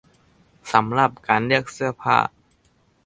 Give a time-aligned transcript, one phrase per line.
[0.73, 2.17] สำหรับการเลือกเสื้อผ้า